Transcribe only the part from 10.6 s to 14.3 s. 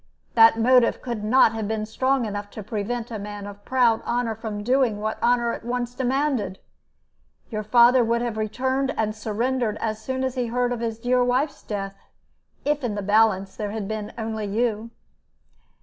of his dear wife's death, if in the balance there had been